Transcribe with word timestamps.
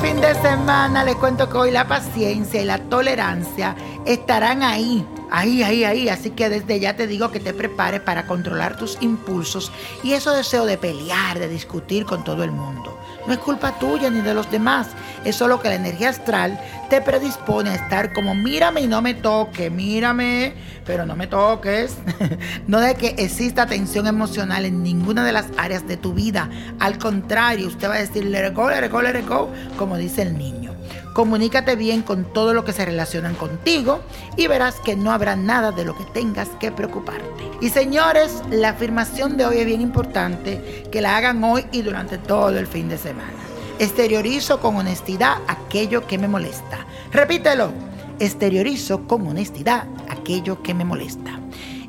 fin 0.00 0.20
de 0.20 0.34
semana 0.34 1.04
les 1.04 1.16
cuento 1.16 1.48
que 1.48 1.56
hoy 1.56 1.70
la 1.70 1.86
paciencia 1.86 2.62
y 2.62 2.64
la 2.64 2.78
tolerancia 2.78 3.74
estarán 4.06 4.62
ahí, 4.62 5.04
ahí, 5.30 5.62
ahí, 5.62 5.84
ahí. 5.84 6.08
Así 6.08 6.30
que 6.30 6.48
desde 6.48 6.78
ya 6.78 6.96
te 6.96 7.06
digo 7.06 7.30
que 7.30 7.40
te 7.40 7.52
prepares 7.52 8.00
para 8.00 8.26
controlar 8.26 8.76
tus 8.76 8.96
impulsos 9.00 9.72
y 10.02 10.12
eso 10.12 10.32
deseo 10.32 10.66
de 10.66 10.78
pelear, 10.78 11.38
de 11.38 11.48
discutir 11.48 12.04
con 12.04 12.24
todo 12.24 12.44
el 12.44 12.52
mundo. 12.52 12.98
No 13.26 13.32
es 13.32 13.38
culpa 13.40 13.78
tuya 13.78 14.08
ni 14.08 14.20
de 14.20 14.34
los 14.34 14.50
demás. 14.50 14.88
Es 15.24 15.36
solo 15.36 15.60
que 15.60 15.68
la 15.68 15.74
energía 15.74 16.10
astral 16.10 16.58
te 16.90 17.00
predispone 17.00 17.70
a 17.70 17.74
estar 17.74 18.12
como 18.12 18.34
mírame 18.34 18.80
y 18.82 18.86
no 18.86 19.02
me 19.02 19.14
toque, 19.14 19.70
mírame, 19.70 20.54
pero 20.86 21.06
no 21.06 21.16
me 21.16 21.26
toques. 21.26 21.96
no 22.66 22.80
de 22.80 22.94
que 22.94 23.14
exista 23.18 23.66
tensión 23.66 24.06
emocional 24.06 24.64
en 24.64 24.82
ninguna 24.82 25.24
de 25.24 25.32
las 25.32 25.46
áreas 25.56 25.86
de 25.86 25.96
tu 25.96 26.14
vida. 26.14 26.48
Al 26.78 26.98
contrario, 26.98 27.68
usted 27.68 27.88
va 27.88 27.94
a 27.94 27.98
decir 27.98 28.24
let 28.24 28.48
it 28.48 28.54
go, 28.54 28.70
let 28.70 28.84
it 28.84 28.92
go, 28.92 29.02
let 29.02 29.26
go, 29.26 29.50
como 29.76 29.96
dice 29.96 30.22
el 30.22 30.38
niño. 30.38 30.78
Comunícate 31.12 31.74
bien 31.74 32.02
con 32.02 32.32
todo 32.32 32.54
lo 32.54 32.64
que 32.64 32.72
se 32.72 32.84
relacionan 32.84 33.34
contigo 33.34 34.00
y 34.36 34.46
verás 34.46 34.76
que 34.76 34.94
no 34.94 35.10
habrá 35.10 35.34
nada 35.34 35.72
de 35.72 35.84
lo 35.84 35.96
que 35.96 36.04
tengas 36.04 36.48
que 36.60 36.70
preocuparte. 36.70 37.50
Y 37.60 37.70
señores, 37.70 38.40
la 38.50 38.68
afirmación 38.68 39.36
de 39.36 39.44
hoy 39.44 39.58
es 39.58 39.66
bien 39.66 39.80
importante 39.80 40.84
que 40.92 41.00
la 41.00 41.16
hagan 41.16 41.42
hoy 41.42 41.66
y 41.72 41.82
durante 41.82 42.18
todo 42.18 42.56
el 42.56 42.68
fin 42.68 42.88
de 42.88 42.98
semana. 42.98 43.32
Exteriorizo 43.78 44.58
con 44.60 44.74
honestidad 44.74 45.36
aquello 45.46 46.06
que 46.06 46.18
me 46.18 46.26
molesta. 46.26 46.84
Repítelo. 47.12 47.72
Exteriorizo 48.18 49.06
con 49.06 49.24
honestidad 49.28 49.86
aquello 50.08 50.60
que 50.62 50.74
me 50.74 50.84
molesta. 50.84 51.38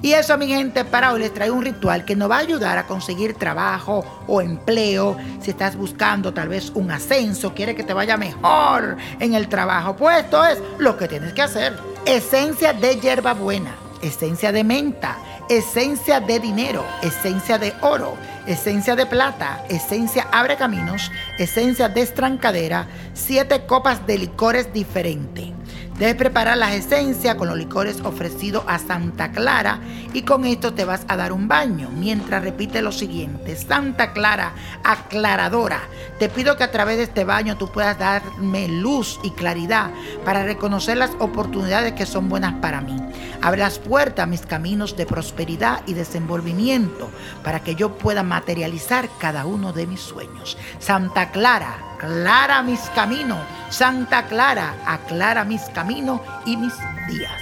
Y 0.01 0.13
eso, 0.13 0.37
mi 0.37 0.47
gente, 0.47 0.85
para 0.85 1.11
hoy 1.11 1.21
les 1.21 1.33
traigo 1.33 1.55
un 1.55 1.65
ritual 1.65 2.05
que 2.05 2.15
nos 2.15 2.29
va 2.29 2.37
a 2.37 2.39
ayudar 2.41 2.77
a 2.77 2.85
conseguir 2.85 3.33
trabajo 3.33 4.05
o 4.27 4.39
empleo. 4.39 5.17
Si 5.41 5.49
estás 5.49 5.75
buscando 5.75 6.31
tal 6.31 6.47
vez 6.47 6.71
un 6.75 6.91
ascenso, 6.91 7.55
quiere 7.55 7.75
que 7.75 7.83
te 7.83 7.93
vaya 7.93 8.15
mejor 8.17 8.95
en 9.19 9.33
el 9.33 9.49
trabajo, 9.49 9.95
pues 9.95 10.25
esto 10.25 10.45
es 10.45 10.61
lo 10.77 10.95
que 10.95 11.07
tienes 11.07 11.33
que 11.33 11.41
hacer. 11.41 11.77
Esencia 12.05 12.71
de 12.71 12.97
hierbabuena, 12.97 13.75
esencia 14.01 14.51
de 14.51 14.63
menta, 14.63 15.17
esencia 15.49 16.19
de 16.19 16.39
dinero, 16.39 16.85
esencia 17.01 17.57
de 17.57 17.73
oro, 17.81 18.15
esencia 18.47 18.95
de 18.95 19.05
plata, 19.05 19.63
esencia 19.69 20.27
abre 20.31 20.57
caminos, 20.57 21.11
esencia 21.37 21.89
de 21.89 22.01
estrancadera, 22.01 22.87
siete 23.13 23.65
copas 23.65 24.05
de 24.05 24.17
licores 24.17 24.71
diferentes. 24.73 25.58
Debes 25.99 26.15
preparar 26.15 26.57
las 26.57 26.75
esencias 26.75 27.35
con 27.35 27.49
los 27.49 27.57
licores 27.57 27.99
ofrecidos 28.05 28.63
a 28.67 28.79
Santa 28.79 29.33
Clara 29.33 29.81
y 30.13 30.21
con 30.21 30.45
esto 30.45 30.73
te 30.73 30.85
vas 30.85 31.03
a 31.09 31.17
dar 31.17 31.33
un 31.33 31.49
baño. 31.49 31.89
Mientras 31.89 32.41
repite 32.41 32.81
lo 32.81 32.93
siguiente, 32.93 33.57
Santa 33.57 34.13
Clara, 34.13 34.53
aclaradora, 34.85 35.81
te 36.17 36.29
pido 36.29 36.55
que 36.55 36.63
a 36.63 36.71
través 36.71 36.95
de 36.95 37.03
este 37.03 37.25
baño 37.25 37.57
tú 37.57 37.69
puedas 37.69 37.99
darme 37.99 38.69
luz 38.69 39.19
y 39.23 39.31
claridad 39.31 39.91
para 40.23 40.45
reconocer 40.45 40.95
las 40.95 41.11
oportunidades 41.19 41.91
que 41.91 42.05
son 42.05 42.29
buenas 42.29 42.53
para 42.61 42.79
mí. 42.79 42.95
Abre 43.41 43.59
las 43.59 43.77
puertas 43.77 44.23
a 44.23 44.27
mis 44.27 44.45
caminos 44.45 44.95
de 44.95 45.05
prosperidad 45.05 45.81
y 45.85 45.95
desenvolvimiento 45.95 47.09
para 47.43 47.59
que 47.61 47.75
yo 47.75 47.97
pueda 47.97 48.23
materializar 48.23 49.09
cada 49.19 49.45
uno 49.45 49.73
de 49.73 49.85
mis 49.85 49.99
sueños. 49.99 50.57
Santa 50.79 51.31
Clara, 51.31 51.88
aclara 51.99 52.63
mis 52.63 52.79
caminos. 52.95 53.39
Santa 53.69 54.25
Clara, 54.25 54.75
aclara 54.85 55.43
mis 55.43 55.61
caminos 55.73 56.21
y 56.45 56.55
mis 56.57 56.73
días. 57.07 57.41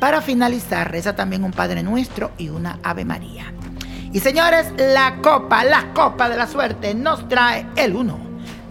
Para 0.00 0.20
finalizar, 0.20 0.90
reza 0.90 1.14
también 1.14 1.44
un 1.44 1.52
Padre 1.52 1.82
Nuestro 1.82 2.32
y 2.38 2.48
una 2.48 2.78
Ave 2.82 3.04
María. 3.04 3.52
Y 4.12 4.20
señores, 4.20 4.66
la 4.76 5.16
copa, 5.22 5.64
la 5.64 5.94
copa 5.94 6.28
de 6.28 6.36
la 6.36 6.46
suerte 6.46 6.92
nos 6.92 7.28
trae 7.28 7.66
el 7.76 7.94
1, 7.94 8.18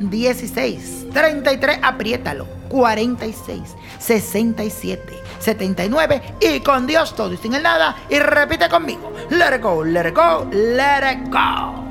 16, 0.02 1.08
33, 1.14 1.80
apriétalo, 1.82 2.46
46, 2.70 3.62
67, 3.98 5.24
79 5.40 6.22
y 6.42 6.60
con 6.60 6.86
Dios 6.86 7.16
todo 7.16 7.34
y 7.34 7.38
sin 7.38 7.56
el 7.56 7.64
nada. 7.64 7.96
Y 8.10 8.20
repite 8.20 8.70
conmigo, 8.70 9.12
let 9.30 9.56
it 9.56 9.64
go, 9.64 9.84
let 9.84 10.08
it 10.08 10.16
go, 10.16 10.48
let 10.52 11.12
it 11.12 11.30
go. 11.32 11.91